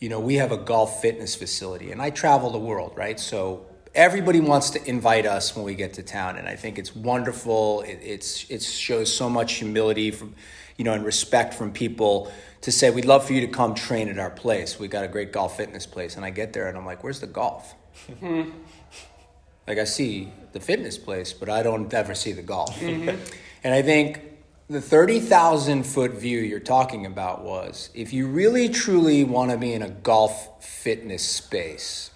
you 0.00 0.08
know, 0.08 0.20
we 0.20 0.36
have 0.36 0.52
a 0.52 0.56
golf 0.56 1.02
fitness 1.02 1.34
facility. 1.34 1.92
And 1.92 2.00
I 2.00 2.10
travel 2.10 2.50
the 2.50 2.58
world, 2.58 2.92
right? 2.96 3.20
So 3.20 3.66
everybody 3.94 4.40
wants 4.40 4.70
to 4.70 4.88
invite 4.88 5.26
us 5.26 5.54
when 5.54 5.64
we 5.64 5.74
get 5.74 5.94
to 5.94 6.00
town 6.00 6.36
and 6.36 6.46
i 6.46 6.54
think 6.54 6.78
it's 6.78 6.94
wonderful 6.94 7.80
it, 7.80 7.98
it's 8.00 8.48
it 8.48 8.62
shows 8.62 9.12
so 9.12 9.28
much 9.28 9.54
humility 9.54 10.12
from 10.12 10.32
you 10.80 10.84
know, 10.84 10.94
and 10.94 11.04
respect 11.04 11.52
from 11.52 11.70
people 11.72 12.32
to 12.62 12.72
say, 12.72 12.88
we'd 12.88 13.04
love 13.04 13.26
for 13.26 13.34
you 13.34 13.42
to 13.42 13.48
come 13.48 13.74
train 13.74 14.08
at 14.08 14.18
our 14.18 14.30
place. 14.30 14.78
We 14.78 14.88
got 14.88 15.04
a 15.04 15.08
great 15.08 15.30
golf 15.30 15.58
fitness 15.58 15.84
place. 15.84 16.16
And 16.16 16.24
I 16.24 16.30
get 16.30 16.54
there 16.54 16.68
and 16.68 16.78
I'm 16.78 16.86
like, 16.86 17.04
where's 17.04 17.20
the 17.20 17.26
golf? 17.26 17.74
like 18.22 19.76
I 19.76 19.84
see 19.84 20.32
the 20.52 20.60
fitness 20.60 20.96
place, 20.96 21.34
but 21.34 21.50
I 21.50 21.62
don't 21.62 21.92
ever 21.92 22.14
see 22.14 22.32
the 22.32 22.40
golf. 22.40 22.74
Mm-hmm. 22.80 23.14
And 23.62 23.74
I 23.74 23.82
think 23.82 24.22
the 24.70 24.80
30,000 24.80 25.82
foot 25.82 26.12
view 26.12 26.38
you're 26.38 26.60
talking 26.60 27.04
about 27.04 27.42
was 27.42 27.90
if 27.92 28.12
you 28.12 28.28
really 28.28 28.68
truly 28.68 29.24
want 29.24 29.50
to 29.50 29.56
be 29.56 29.72
in 29.72 29.82
a 29.82 29.90
golf 29.90 30.64
fitness 30.64 31.24
space, 31.24 32.12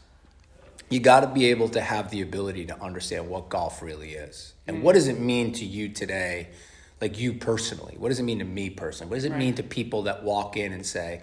you 0.88 1.00
got 1.00 1.20
to 1.20 1.26
be 1.26 1.46
able 1.46 1.68
to 1.70 1.80
have 1.80 2.12
the 2.12 2.22
ability 2.22 2.64
to 2.66 2.80
understand 2.80 3.28
what 3.28 3.48
golf 3.48 3.82
really 3.82 4.12
is. 4.12 4.54
And 4.68 4.76
mm-hmm. 4.76 4.84
what 4.84 4.92
does 4.92 5.08
it 5.08 5.18
mean 5.18 5.50
to 5.54 5.64
you 5.64 5.88
today 5.88 6.50
like 7.00 7.18
you 7.18 7.32
personally? 7.32 7.96
What 7.98 8.10
does 8.10 8.20
it 8.20 8.22
mean 8.22 8.38
to 8.38 8.44
me 8.44 8.70
personally? 8.70 9.10
What 9.10 9.16
does 9.16 9.24
it 9.24 9.30
right. 9.30 9.38
mean 9.38 9.54
to 9.54 9.64
people 9.64 10.02
that 10.02 10.22
walk 10.22 10.56
in 10.56 10.72
and 10.72 10.86
say, 10.86 11.22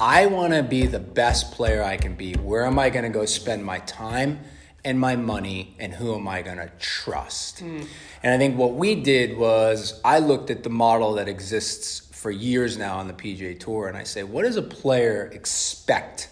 I 0.00 0.24
want 0.24 0.54
to 0.54 0.62
be 0.62 0.86
the 0.86 0.98
best 0.98 1.52
player 1.52 1.82
I 1.82 1.98
can 1.98 2.14
be. 2.14 2.32
Where 2.32 2.64
am 2.64 2.78
I 2.78 2.88
going 2.88 3.04
to 3.04 3.10
go 3.10 3.26
spend 3.26 3.62
my 3.62 3.80
time 3.80 4.40
and 4.84 4.98
my 4.98 5.16
money 5.16 5.74
and 5.78 5.92
who 5.92 6.14
am 6.14 6.26
I 6.26 6.42
going 6.42 6.58
to 6.58 6.70
trust? 6.78 7.62
Mm. 7.62 7.86
And 8.22 8.34
I 8.34 8.38
think 8.38 8.56
what 8.56 8.74
we 8.74 8.94
did 8.96 9.38
was 9.38 10.00
I 10.04 10.18
looked 10.18 10.50
at 10.50 10.62
the 10.62 10.70
model 10.70 11.14
that 11.14 11.28
exists 11.28 12.00
for 12.12 12.30
years 12.30 12.76
now 12.76 12.98
on 12.98 13.08
the 13.08 13.14
PGA 13.14 13.58
Tour 13.58 13.88
and 13.88 13.96
I 13.96 14.04
say, 14.04 14.22
what 14.22 14.42
does 14.42 14.56
a 14.56 14.62
player 14.62 15.30
expect 15.32 16.30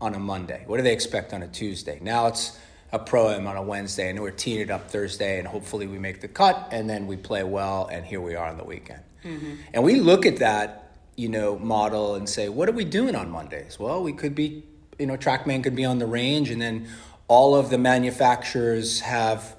on 0.00 0.14
a 0.14 0.18
Monday? 0.18 0.64
What 0.66 0.78
do 0.78 0.82
they 0.82 0.92
expect 0.92 1.32
on 1.32 1.42
a 1.42 1.48
Tuesday? 1.48 1.98
Now 2.02 2.26
it's 2.26 2.58
a 2.92 2.98
pro 2.98 3.30
am 3.30 3.46
on 3.46 3.56
a 3.56 3.62
Wednesday, 3.62 4.10
and 4.10 4.20
we're 4.20 4.30
teeing 4.30 4.60
it 4.60 4.70
up 4.70 4.90
Thursday, 4.90 5.38
and 5.38 5.48
hopefully 5.48 5.86
we 5.86 5.98
make 5.98 6.20
the 6.20 6.28
cut, 6.28 6.68
and 6.70 6.88
then 6.88 7.06
we 7.06 7.16
play 7.16 7.42
well, 7.42 7.86
and 7.86 8.04
here 8.04 8.20
we 8.20 8.34
are 8.34 8.46
on 8.46 8.58
the 8.58 8.64
weekend. 8.64 9.00
Mm-hmm. 9.24 9.54
And 9.72 9.82
we 9.82 9.96
look 9.98 10.26
at 10.26 10.36
that, 10.38 10.92
you 11.16 11.30
know, 11.30 11.58
model 11.58 12.16
and 12.16 12.28
say, 12.28 12.50
what 12.50 12.68
are 12.68 12.72
we 12.72 12.84
doing 12.84 13.16
on 13.16 13.30
Mondays? 13.30 13.78
Well, 13.78 14.02
we 14.02 14.12
could 14.12 14.34
be, 14.34 14.62
you 14.98 15.06
know, 15.06 15.16
TrackMan 15.16 15.62
could 15.62 15.74
be 15.74 15.86
on 15.86 15.98
the 16.00 16.06
range, 16.06 16.50
and 16.50 16.60
then 16.60 16.86
all 17.32 17.54
of 17.56 17.70
the 17.70 17.78
manufacturers 17.78 19.00
have, 19.00 19.56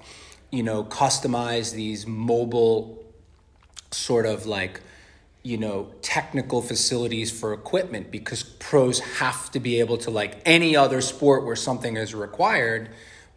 you 0.52 0.62
know, 0.62 0.84
customized 0.84 1.72
these 1.74 2.06
mobile 2.06 3.04
sort 3.90 4.26
of 4.26 4.46
like 4.46 4.80
you 5.42 5.58
know 5.58 5.90
technical 6.00 6.62
facilities 6.62 7.30
for 7.32 7.52
equipment 7.52 8.12
because 8.12 8.42
pros 8.42 9.00
have 9.18 9.50
to 9.50 9.58
be 9.58 9.80
able 9.80 9.98
to 9.98 10.10
like 10.10 10.38
any 10.46 10.76
other 10.76 11.00
sport 11.00 11.44
where 11.44 11.56
something 11.56 11.96
is 11.96 12.14
required 12.14 12.88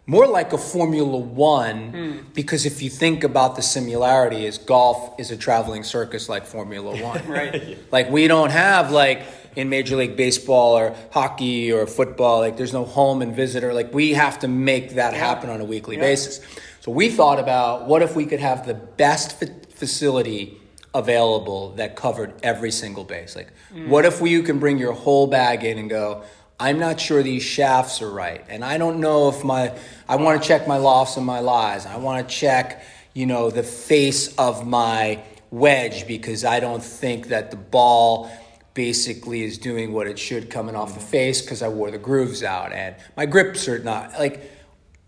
more 0.10 0.26
like 0.26 0.54
a 0.54 0.58
Formula 0.58 1.18
One, 1.18 1.92
mm. 1.92 2.34
because 2.34 2.66
if 2.66 2.82
you 2.82 2.90
think 2.90 3.26
about 3.26 3.58
the 3.58 3.62
similarity, 3.62 4.46
is 4.46 4.58
golf 4.58 5.20
is 5.20 5.32
a 5.32 5.38
traveling 5.38 5.84
circus 5.84 6.30
like 6.30 6.46
Formula 6.46 6.96
One, 7.04 7.28
right? 7.38 7.78
Like 7.92 8.10
we 8.10 8.30
don't 8.30 8.52
have 8.52 8.90
like 8.90 9.24
in 9.58 9.70
Major 9.70 9.96
League 9.96 10.16
Baseball 10.16 10.78
or 10.78 10.96
hockey 11.12 11.72
or 11.72 11.88
football, 11.88 12.42
like 12.42 12.58
there's 12.58 12.74
no 12.74 12.86
home 12.86 13.24
and 13.24 13.36
visitor. 13.36 13.74
Like 13.74 13.92
we 13.92 14.14
have 14.14 14.38
to 14.40 14.48
make 14.48 14.92
that 14.92 15.16
happen 15.16 15.50
on 15.50 15.60
a 15.62 15.66
weekly 15.66 15.96
yeah. 15.96 16.04
basis. 16.04 16.40
So 16.82 16.92
we 16.92 17.10
thought 17.10 17.40
about 17.40 17.88
what 17.88 18.04
if 18.04 18.16
we 18.16 18.28
could 18.28 18.40
have 18.40 18.68
the 18.68 18.76
best 18.76 19.44
facility 19.72 20.62
available 20.94 21.72
that 21.72 21.96
covered 21.96 22.36
every 22.44 22.70
single 22.70 23.04
base. 23.04 23.36
Like, 23.36 23.52
mm. 23.74 23.88
what 23.88 24.06
if 24.06 24.22
we, 24.22 24.30
you 24.30 24.44
can 24.44 24.60
bring 24.60 24.78
your 24.78 24.94
whole 24.94 25.26
bag 25.26 25.64
in 25.64 25.80
and 25.80 25.90
go, 25.90 26.22
I'm 26.60 26.78
not 26.78 27.00
sure 27.00 27.24
these 27.24 27.44
shafts 27.44 28.00
are 28.04 28.12
right. 28.12 28.46
And 28.50 28.64
I 28.64 28.78
don't 28.78 29.00
know 29.00 29.30
if 29.30 29.44
my, 29.44 29.76
I 30.08 30.18
want 30.18 30.40
to 30.40 30.48
check 30.48 30.68
my 30.68 30.78
lofts 30.78 31.18
and 31.18 31.26
my 31.26 31.40
lies. 31.40 31.88
I 31.88 31.98
want 31.98 32.30
to 32.30 32.34
check, 32.34 32.84
you 33.16 33.26
know, 33.26 33.50
the 33.50 33.64
face 33.64 34.36
of 34.36 34.68
my 34.68 35.24
wedge 35.50 36.06
because 36.06 36.46
I 36.46 36.60
don't 36.60 36.84
think 36.84 37.30
that 37.30 37.50
the 37.50 37.58
ball 37.58 38.30
basically 38.78 39.42
is 39.44 39.58
doing 39.58 39.92
what 39.92 40.06
it 40.06 40.20
should 40.20 40.52
coming 40.52 40.76
off 40.76 40.94
the 40.94 41.00
face 41.00 41.42
because 41.42 41.64
I 41.64 41.68
wore 41.68 41.90
the 41.90 41.98
grooves 41.98 42.44
out 42.44 42.72
and 42.72 42.96
my 43.18 43.26
grips 43.26 43.68
are 43.68 43.80
not 43.80 44.14
like. 44.20 44.52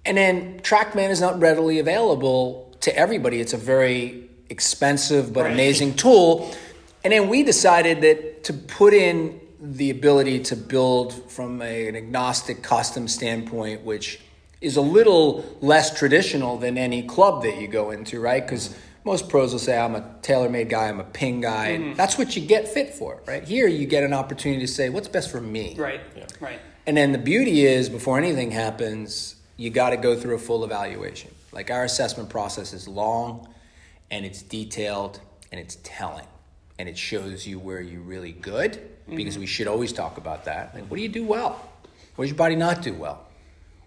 And 0.05 0.17
then 0.17 0.59
TrackMan 0.61 1.11
is 1.11 1.21
not 1.21 1.39
readily 1.39 1.77
available 1.77 2.75
to 2.81 2.93
everybody. 2.97 3.39
It's 3.39 3.53
a 3.53 3.57
very 3.57 4.27
expensive 4.49 5.31
but 5.33 5.43
Right. 5.43 5.53
amazing 5.53 5.93
tool. 5.97 6.51
And 7.03 7.13
then 7.13 7.29
we 7.29 7.43
decided 7.43 8.01
that 8.01 8.43
to 8.45 8.53
put 8.53 8.91
in 8.95 9.39
the 9.61 9.91
ability 9.91 10.39
to 10.39 10.55
build 10.55 11.29
from 11.31 11.61
a, 11.61 11.87
an 11.87 11.95
agnostic 11.95 12.63
custom 12.63 13.07
standpoint, 13.07 13.83
which 13.83 14.19
is 14.61 14.77
a 14.77 14.81
little 14.81 15.45
less 15.61 15.95
traditional 15.95 16.57
than 16.57 16.75
any 16.75 17.03
club 17.03 17.43
that 17.43 17.61
you 17.61 17.67
go 17.67 17.91
into, 17.91 18.19
right? 18.19 18.43
Because 18.43 18.75
most 19.03 19.29
pros 19.29 19.51
will 19.51 19.59
say, 19.59 19.77
I'm 19.77 19.95
a 19.95 20.01
TaylorMade 20.21 20.69
guy, 20.69 20.89
I'm 20.89 20.99
a 20.99 21.03
ping 21.03 21.41
guy, 21.41 21.67
and 21.67 21.95
that's 21.95 22.17
what 22.17 22.35
you 22.35 22.45
get 22.45 22.67
fit 22.67 22.93
for, 22.93 23.21
right? 23.25 23.43
Here 23.43 23.67
you 23.67 23.85
get 23.85 24.03
an 24.03 24.13
opportunity 24.13 24.61
to 24.61 24.67
say, 24.67 24.89
what's 24.89 25.07
best 25.07 25.31
for 25.31 25.41
me? 25.41 25.75
Right. 25.77 26.01
Right. 26.39 26.59
And 26.85 26.97
then 26.97 27.11
the 27.11 27.17
beauty 27.17 27.65
is, 27.65 27.89
before 27.89 28.17
anything 28.17 28.51
happens, 28.51 29.35
you 29.57 29.69
got 29.69 29.91
to 29.91 29.97
go 29.97 30.15
through 30.15 30.35
a 30.35 30.39
full 30.39 30.63
evaluation. 30.63 31.33
Like 31.51 31.71
our 31.71 31.83
assessment 31.83 32.29
process 32.29 32.73
is 32.73 32.87
long, 32.87 33.47
and 34.11 34.25
it's 34.25 34.41
detailed, 34.41 35.19
and 35.51 35.59
it's 35.59 35.77
telling, 35.83 36.27
and 36.77 36.89
it 36.89 36.97
shows 36.97 37.45
you 37.47 37.59
where 37.59 37.81
you're 37.81 38.01
really 38.01 38.31
good. 38.31 38.79
Because 39.07 39.33
mm-hmm. 39.33 39.39
we 39.41 39.47
should 39.47 39.67
always 39.67 39.91
talk 39.91 40.19
about 40.19 40.45
that. 40.45 40.75
Like, 40.75 40.83
what 40.83 40.97
do 40.97 41.01
you 41.01 41.09
do 41.09 41.25
well? 41.25 41.59
What 42.15 42.25
does 42.25 42.29
your 42.29 42.37
body 42.37 42.55
not 42.55 42.83
do 42.83 42.93
well? 42.93 43.25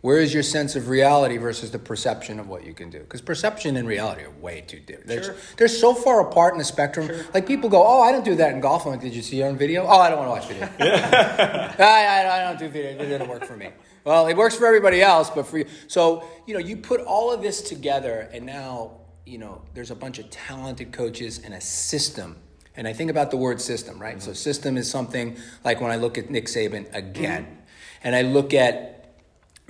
Where 0.03 0.19
is 0.19 0.35
your 0.35 0.43
sense 0.43 0.75
of 0.75 0.89
reality 0.89 1.37
versus 1.37 1.71
the 1.71 1.79
perception 1.79 2.41
of 2.41 2.49
what 2.49 2.65
you 2.65 2.75
can 2.75 2.91
do? 2.91 2.99
Because 2.99 3.21
perception 3.21 3.77
and 3.77 3.87
reality 3.87 4.25
are 4.25 4.31
way 4.33 4.61
too 4.61 4.81
different. 4.81 5.07
They're, 5.07 5.23
Sure. 5.23 5.37
they're 5.57 5.69
so 5.69 5.95
far 5.95 6.21
apart 6.21 6.55
in 6.55 6.59
the 6.59 6.65
spectrum. 6.65 7.07
Sure. 7.07 7.25
Like 7.33 7.47
people 7.47 7.71
go, 7.71 7.87
"Oh, 7.87 8.03
I 8.03 8.11
don't 8.11 8.25
do 8.25 8.35
that 8.35 8.53
in 8.53 8.61
golf." 8.61 8.85
I'm 8.85 8.93
like, 8.93 9.01
"Did 9.01 9.15
you 9.15 9.23
see 9.23 9.41
it 9.41 9.45
on 9.45 9.57
video?" 9.57 9.87
Oh, 9.87 10.01
I 10.01 10.11
don't 10.11 10.19
want 10.19 10.29
to 10.29 10.33
watch 10.33 10.49
video. 10.49 10.69
I, 11.79 12.05
I, 12.05 12.41
I 12.41 12.43
don't 12.43 12.59
do 12.59 12.69
video. 12.69 13.01
It 13.01 13.07
didn't 13.07 13.29
work 13.29 13.45
for 13.45 13.57
me. 13.57 13.71
Well, 14.05 14.27
it 14.27 14.37
works 14.37 14.57
for 14.57 14.67
everybody 14.67 15.01
else, 15.03 15.31
but 15.31 15.47
for 15.47 15.59
you. 15.59 15.67
So, 15.87 16.25
you 16.47 16.55
know, 16.55 16.61
you 16.61 16.77
put 16.79 17.01
all 17.01 17.33
of 17.33 17.41
this 17.41 17.63
together, 17.63 18.29
and 18.33 18.45
now, 18.45 19.03
you 19.25 19.39
know, 19.39 19.63
there's 19.75 19.93
a 19.93 19.95
bunch 19.95 20.19
of 20.19 20.29
talented 20.31 20.93
coaches 20.93 21.41
and 21.45 21.55
a 21.55 21.61
system. 21.61 22.39
And 22.75 22.89
I 22.89 22.93
think 22.93 23.09
about 23.09 23.31
the 23.31 23.37
word 23.37 23.61
system, 23.61 24.01
right? 24.01 24.17
Mm-hmm. 24.17 24.27
So, 24.27 24.33
system 24.33 24.77
is 24.77 24.91
something 24.91 25.37
like 25.65 25.81
when 25.81 25.93
I 25.93 25.97
look 25.97 26.19
at 26.19 26.29
Nick 26.29 26.47
Saban 26.47 26.93
again, 26.93 27.45
mm-hmm. 27.45 27.55
and 28.03 28.17
I 28.17 28.23
look 28.23 28.53
at 28.53 29.02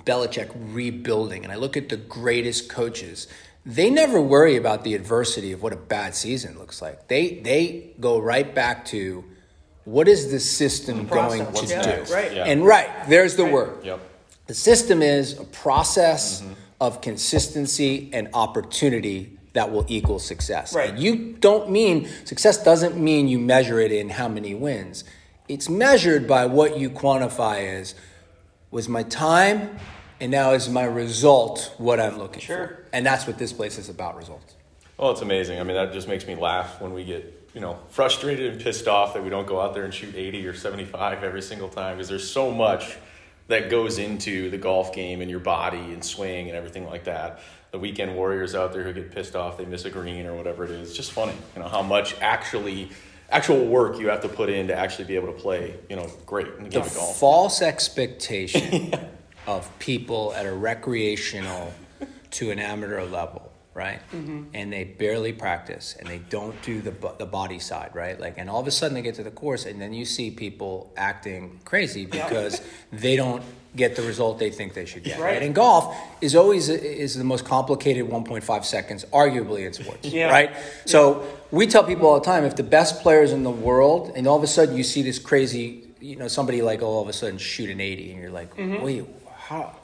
Belichick 0.05 0.51
rebuilding, 0.55 1.45
and 1.45 1.53
I 1.53 1.57
look 1.57 1.77
at 1.77 1.89
the 1.89 1.97
greatest 1.97 2.69
coaches. 2.69 3.27
They 3.65 3.91
never 3.91 4.21
worry 4.21 4.57
about 4.57 4.83
the 4.83 4.95
adversity 4.95 5.53
of 5.53 5.63
what 5.63 5.73
a 5.73 5.77
bad 5.77 6.15
season 6.15 6.59
looks 6.59 6.83
like. 6.83 7.09
They 7.09 7.41
they 7.41 7.91
go 8.01 8.19
right 8.19 8.53
back 8.55 8.85
to 8.87 9.25
what 9.85 10.09
is 10.09 10.31
the 10.31 10.41
system 10.41 11.07
going 11.07 11.53
to 11.53 11.67
Yeah, 11.67 12.05
do? 12.05 12.13
right. 12.13 12.33
Yeah. 12.33 12.45
And 12.45 12.65
right, 12.65 12.89
there's 13.09 13.37
the 13.37 13.45
word. 13.45 13.85
Yep. 13.85 14.01
The 14.47 14.55
system 14.55 15.03
is 15.03 15.39
a 15.39 15.45
process 15.45 16.41
mm-hmm. 16.41 16.53
of 16.81 17.01
consistency 17.01 18.11
and 18.13 18.29
opportunity 18.35 19.39
that 19.53 19.71
will 19.71 19.85
equal 19.89 20.19
success. 20.19 20.75
Right. 20.75 20.91
And 20.91 20.99
you 20.99 21.35
don't 21.39 21.71
mean 21.71 22.09
success 22.25 22.63
doesn't 22.63 22.97
mean 22.97 23.29
you 23.29 23.39
measure 23.39 23.81
it 23.81 23.93
in 23.93 24.11
how 24.11 24.29
many 24.29 24.55
wins. 24.55 25.05
It's 25.49 25.69
measured 25.69 26.27
by 26.27 26.47
what 26.47 26.79
you 26.79 26.89
quantify 26.91 27.67
as 27.81 27.95
was 28.73 28.89
my 28.89 29.05
time 29.05 29.77
and 30.21 30.33
now 30.33 30.53
is 30.53 30.69
my 30.69 30.85
result 30.85 31.73
what 31.79 32.01
I'm 32.01 32.19
looking 32.19 32.41
Sure. 32.43 32.67
for. 32.67 32.85
And 32.93 33.07
that's 33.07 33.27
what 33.29 33.39
this 33.39 33.53
place 33.53 33.79
is 33.79 33.89
about 33.89 34.17
results. 34.17 34.55
Well, 34.99 35.11
it's 35.13 35.21
amazing. 35.21 35.61
I 35.61 35.63
mean, 35.63 35.77
that 35.77 35.93
just 35.93 36.09
makes 36.09 36.27
me 36.27 36.35
laugh 36.35 36.81
when 36.81 36.93
we 36.93 37.05
get, 37.05 37.49
you 37.55 37.61
know, 37.61 37.79
frustrated 37.91 38.53
and 38.53 38.61
pissed 38.61 38.89
off 38.89 39.15
that 39.15 39.23
we 39.23 39.31
don't 39.31 39.47
go 39.47 39.61
out 39.61 39.75
there 39.75 39.85
and 39.85 39.93
shoot 39.93 40.15
80 40.15 40.47
or 40.47 40.55
75 40.55 41.23
every 41.23 41.43
single 41.43 41.69
time 41.69 41.97
because 41.97 42.09
there's 42.09 42.29
so 42.29 42.51
much 42.51 42.97
that 43.49 43.69
goes 43.69 43.99
into 43.99 44.49
the 44.51 44.59
golf 44.59 44.95
game 44.95 45.21
and 45.21 45.31
your 45.31 45.41
body 45.41 45.79
and 45.93 46.03
swing 46.05 46.49
and 46.49 46.57
everything 46.57 46.87
like 46.87 47.05
that. 47.05 47.41
The 47.73 47.79
weekend 47.79 48.15
warriors 48.15 48.55
out 48.55 48.73
there 48.73 48.85
who 48.85 48.93
get 48.93 49.11
pissed 49.11 49.35
off, 49.35 49.59
they 49.59 49.65
miss 49.65 49.85
a 49.85 49.91
green 49.91 50.25
or 50.27 50.35
whatever 50.35 50.65
it 50.65 50.71
is. 50.71 50.89
It's 50.89 50.97
just 50.97 51.13
funny, 51.13 51.35
you 51.57 51.63
know, 51.63 51.69
how 51.69 51.83
much 51.83 52.15
actually 52.21 52.91
actual 53.33 53.65
work 53.67 53.99
you 53.99 54.09
have 54.09 54.21
to 54.23 54.29
put 54.29 54.49
in 54.49 54.69
to 54.69 54.75
actually 54.75 55.07
be 55.07 55.17
able 55.17 55.33
to 55.33 55.39
play, 55.39 55.75
you 55.89 55.97
know, 55.97 56.09
great 56.27 56.47
in 56.59 56.65
the 56.65 56.69
game 56.69 56.83
of 56.83 56.95
golf. 56.95 57.19
false 57.19 57.63
expectation 57.63 58.93
of 59.47 59.69
people 59.79 60.33
at 60.35 60.47
a 60.47 60.53
recreational 60.53 61.73
to 62.31 62.51
an 62.51 62.59
amateur 62.59 63.05
level, 63.05 63.52
right? 63.75 64.01
Mm-hmm. 64.13 64.45
And 64.55 64.73
they 64.73 64.85
barely 64.85 65.33
practice 65.33 65.97
and 65.99 66.09
they 66.09 66.19
don't 66.19 66.61
do 66.63 66.81
the 66.81 66.93
the 67.19 67.27
body 67.27 67.59
side, 67.59 67.91
right? 67.95 68.19
Like, 68.21 68.35
and 68.39 68.49
all 68.51 68.61
of 68.61 68.67
a 68.67 68.71
sudden 68.71 68.95
they 68.95 69.03
get 69.03 69.15
to 69.17 69.23
the 69.23 69.31
course, 69.31 69.65
and 69.67 69.81
then 69.81 69.93
you 69.93 70.05
see 70.05 70.31
people 70.31 70.93
acting 70.97 71.61
crazy 71.65 72.05
because 72.07 72.61
they 72.93 73.17
don't 73.17 73.43
get 73.75 73.97
the 73.97 74.03
result 74.03 74.39
they 74.39 74.51
think 74.51 74.75
they 74.75 74.85
should 74.85 75.03
get. 75.03 75.19
Right. 75.19 75.33
Right. 75.35 75.43
And 75.43 75.55
golf 75.55 75.97
is 76.21 76.37
always 76.37 76.69
is 76.69 77.15
the 77.15 77.25
most 77.25 77.45
complicated 77.47 78.07
1.5 78.07 78.65
seconds, 78.65 79.05
arguably 79.13 79.67
in 79.67 79.73
sports, 79.73 80.09
Yeah. 80.09 80.29
right? 80.31 80.51
So 80.85 81.25
we 81.51 81.67
tell 81.67 81.83
people 81.85 82.07
all 82.09 82.21
the 82.21 82.27
time 82.27 82.45
if 82.45 82.55
the 82.57 82.63
best 82.63 83.01
players 83.01 83.33
in 83.33 83.43
the 83.45 83.51
world, 83.51 84.13
and 84.15 84.27
all 84.27 84.37
of 84.37 84.43
a 84.43 84.47
sudden 84.47 84.77
you 84.77 84.83
see 84.85 85.01
this 85.01 85.19
crazy, 85.19 85.85
you 86.01 86.17
know, 86.17 86.29
somebody 86.29 86.61
like 86.61 86.83
all 86.83 87.01
of 87.01 87.09
a 87.09 87.15
sudden 87.15 87.39
shoot 87.39 87.71
an 87.71 87.81
80, 87.81 88.13
and 88.13 88.21
you're 88.21 88.31
like, 88.31 88.51
wait, 88.59 89.07
how, 89.49 89.75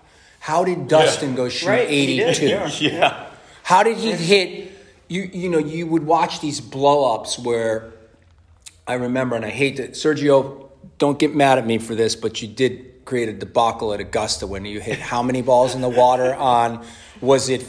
how 0.41 0.65
did 0.65 0.87
Dustin 0.89 1.35
go 1.35 1.49
shoot 1.49 1.67
Mm-hmm. 1.69 1.79
Right, 1.79 1.89
he 1.89 2.17
did, 2.19 2.37
82? 2.43 2.85
yeah. 2.85 3.25
Yeah. 3.69 3.77
How 3.77 3.83
did 3.83 3.97
he 3.99 4.13
hit? 4.13 4.73
You 5.09 5.23
you 5.33 5.49
know 5.49 5.59
you 5.59 5.87
would 5.87 6.05
watch 6.05 6.41
these 6.41 6.61
blow 6.61 7.15
ups 7.15 7.39
where 7.39 7.93
I 8.87 8.95
remember, 8.95 9.37
and 9.37 9.45
I 9.45 9.51
hate 9.51 9.77
to 9.77 9.89
Sergio. 9.89 10.69
Don't 10.99 11.19
get 11.19 11.35
mad 11.35 11.59
at 11.59 11.67
me 11.67 11.79
for 11.79 11.95
this, 11.95 12.17
but 12.17 12.43
you 12.43 12.49
did 12.49 13.05
create 13.05 13.29
a 13.29 13.33
debacle 13.33 13.95
at 13.95 14.01
Augusta 14.01 14.47
when 14.47 14.65
you 14.65 14.81
hit 14.81 14.99
how 14.99 15.23
many 15.23 15.43
balls 15.43 15.75
in 15.75 15.81
the 15.81 15.89
water 15.89 16.35
on? 16.35 16.85
Was 17.21 17.49
it 17.49 17.67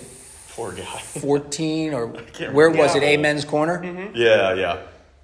Poor 0.49 0.71
guy. 0.73 0.83
fourteen 0.83 1.93
or 1.93 2.07
where 2.51 2.69
was 2.69 2.95
it? 2.95 3.03
Yeah. 3.03 3.09
Amen's 3.09 3.45
corner. 3.45 3.79
Mm-hmm. 3.79 4.15
yeah, 4.15 4.53
yeah. 4.53 4.81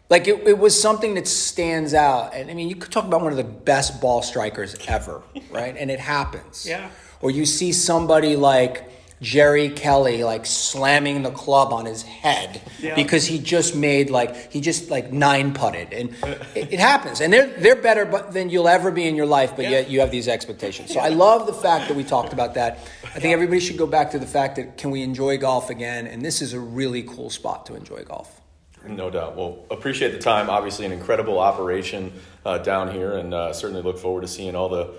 Like 0.10 0.28
it, 0.28 0.48
it 0.48 0.58
was 0.58 0.80
something 0.80 1.16
that 1.16 1.28
stands 1.28 1.94
out, 1.94 2.34
and 2.36 2.50
I 2.50 2.54
mean, 2.54 2.70
you 2.70 2.76
could 2.76 2.92
talk 2.92 3.06
about 3.06 3.22
one 3.22 3.32
of 3.32 3.38
the 3.38 3.44
best 3.44 4.00
ball 4.00 4.22
strikers 4.22 4.76
ever, 4.88 5.22
right? 5.50 5.76
And 5.78 5.90
it 5.90 6.00
happens. 6.00 6.66
Yeah. 6.66 6.90
Or 7.22 7.32
you 7.32 7.46
see 7.46 7.72
somebody 7.74 8.36
like 8.36 8.88
Jerry 9.22 9.70
Kelly 9.70 10.24
like 10.24 10.46
slamming 10.46 11.24
the 11.24 11.32
club 11.32 11.72
on 11.72 11.86
his 11.86 12.02
head 12.04 12.62
Yeah. 12.80 12.96
because 12.96 13.26
he 13.26 13.40
just 13.40 13.76
made 13.76 14.10
like 14.10 14.52
he 14.52 14.60
just 14.62 14.90
like 14.90 15.12
nine 15.14 15.54
putted, 15.54 15.94
and 15.94 16.10
it, 16.54 16.74
it 16.74 16.80
happens. 16.80 17.22
And 17.22 17.32
they're 17.32 17.48
they're 17.48 17.76
better 17.82 18.06
bu- 18.06 18.32
than 18.32 18.50
you'll 18.50 18.68
ever 18.68 18.92
be 18.92 19.08
in 19.08 19.16
your 19.16 19.26
life, 19.26 19.54
but 19.56 19.70
yet 19.70 19.90
you 19.90 20.02
have 20.02 20.12
these 20.12 20.28
expectations. 20.28 20.94
So 20.94 21.00
I 21.00 21.10
love 21.10 21.48
the 21.48 21.54
fact 21.54 21.88
that 21.88 21.96
we 21.96 22.04
talked 22.04 22.34
about 22.34 22.56
that. 22.56 22.80
I 23.04 23.20
think 23.20 23.34
everybody 23.34 23.62
should 23.62 23.78
go 23.78 23.88
back 23.88 24.12
to 24.12 24.20
the 24.20 24.28
fact 24.28 24.58
that 24.58 24.78
can 24.78 24.92
we 24.92 25.02
enjoy 25.02 25.38
golf 25.38 25.70
again? 25.70 26.08
And 26.08 26.22
this 26.22 26.42
is 26.42 26.52
a 26.54 26.60
really 26.60 27.04
cool 27.04 27.30
spot 27.30 27.66
to 27.68 27.76
enjoy 27.76 28.04
golf. 28.04 28.42
No 28.88 29.10
doubt. 29.10 29.36
Well, 29.36 29.66
appreciate 29.72 30.12
the 30.12 30.20
time. 30.20 30.50
Obviously, 30.50 30.86
an 30.86 30.92
incredible 30.92 31.40
operation 31.40 32.12
uh, 32.46 32.58
down 32.60 32.92
here, 32.92 33.14
and 33.18 33.34
uh, 33.34 33.52
certainly 33.54 33.82
look 33.82 33.98
forward 33.98 34.22
to 34.22 34.28
seeing 34.28 34.56
all 34.56 34.70
the 34.70 34.94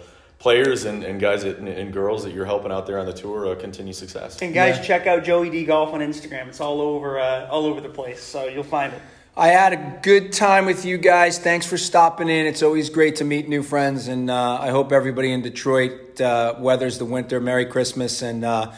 players 0.46 0.84
and, 0.84 1.02
and 1.02 1.18
guys 1.18 1.42
that, 1.42 1.58
and, 1.58 1.66
and 1.66 1.92
girls 1.92 2.22
that 2.22 2.32
you're 2.32 2.44
helping 2.44 2.70
out 2.70 2.86
there 2.86 3.00
on 3.00 3.06
the 3.06 3.12
tour 3.12 3.50
uh, 3.50 3.54
continue 3.56 3.92
success. 3.92 4.40
And 4.40 4.54
guys, 4.54 4.76
Yeah. 4.76 4.82
check 4.84 5.06
out 5.08 5.24
Joey 5.24 5.50
D 5.50 5.64
Golf 5.64 5.92
on 5.92 5.98
Instagram. 5.98 6.46
It's 6.46 6.60
all 6.60 6.80
over, 6.80 7.18
uh, 7.18 7.48
all 7.48 7.66
over 7.66 7.80
the 7.80 7.88
place. 7.88 8.22
So 8.22 8.46
you'll 8.46 8.62
find 8.62 8.92
it. 8.92 9.02
I 9.36 9.48
had 9.48 9.72
a 9.72 9.98
good 10.02 10.32
time 10.32 10.64
with 10.64 10.84
you 10.84 10.98
guys. 10.98 11.40
Thanks 11.40 11.66
for 11.66 11.76
stopping 11.76 12.28
in. 12.28 12.46
It's 12.46 12.62
always 12.62 12.90
great 12.90 13.16
to 13.16 13.24
meet 13.24 13.48
new 13.48 13.64
friends, 13.64 14.06
and 14.06 14.30
uh, 14.30 14.58
I 14.60 14.70
hope 14.70 14.92
everybody 14.92 15.32
in 15.32 15.42
Detroit 15.42 16.20
uh, 16.20 16.54
weathers 16.60 16.98
the 16.98 17.04
winter. 17.04 17.40
Merry 17.40 17.66
Christmas, 17.66 18.22
and 18.22 18.44
uh, 18.44 18.72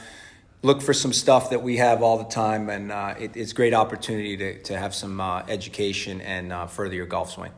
look 0.62 0.80
for 0.80 0.94
some 0.94 1.12
stuff 1.12 1.50
that 1.50 1.62
we 1.62 1.76
have 1.76 2.02
all 2.02 2.16
the 2.16 2.30
time. 2.44 2.70
And 2.70 2.90
uh, 2.90 3.14
it, 3.20 3.36
it's 3.36 3.52
a 3.52 3.54
great 3.54 3.74
opportunity 3.74 4.38
to, 4.38 4.62
to 4.62 4.78
have 4.78 4.94
some 4.94 5.20
uh, 5.20 5.42
education 5.48 6.22
and 6.22 6.50
uh, 6.50 6.66
further 6.66 6.94
your 6.94 7.06
golf 7.06 7.30
swing. 7.30 7.52